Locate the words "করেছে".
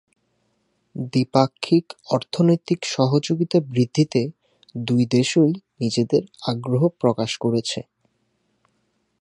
7.37-7.79